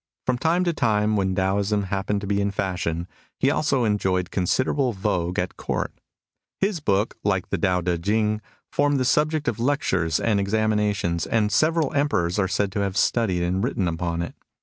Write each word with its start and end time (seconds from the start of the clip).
From 0.25 0.39
time 0.39 0.63
to 0.63 0.73
time, 0.73 1.15
when 1.15 1.35
Taoism 1.35 1.83
happened 1.83 2.21
to 2.21 2.25
be 2.27 2.41
in 2.41 2.49
fashion, 2.49 3.07
he 3.39 3.51
also 3.51 3.83
enjoyed 3.83 4.31
considerable 4.31 4.93
vogue 4.93 5.37
at 5.37 5.57
Court. 5.57 5.93
His 6.59 6.79
book, 6.79 7.17
like 7.23 7.51
the 7.51 7.57
Too 7.59 7.83
Ti 7.97 7.97
Ching, 7.99 8.41
formed 8.71 8.99
the 8.99 9.05
subject 9.05 9.47
of 9.47 9.59
lectures 9.59 10.19
and 10.19 10.39
examinations, 10.39 11.27
and 11.27 11.51
several 11.51 11.93
Emperors 11.93 12.39
are 12.39 12.47
said 12.47 12.71
to 12.71 12.79
have 12.79 12.97
studied 12.97 13.43
and 13.43 13.63
written 13.63 13.87
upon 13.87 14.23
it. 14.23 14.33